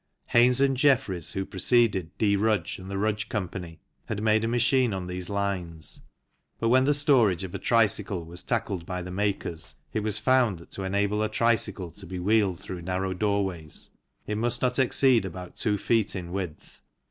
[0.29, 2.35] Haynes and Jeffries, who preceded D.
[2.35, 3.47] Rudge and the Rudge Co.,
[4.07, 6.01] had made a machine on these lines,
[6.57, 10.57] but when the storage of a tricycle was tackled by the makers it was found
[10.57, 13.91] that to enable a tricycle to be wheeled through narrow doorways
[14.25, 16.15] it must not exceed about 2 ft.
[16.15, 16.81] in width.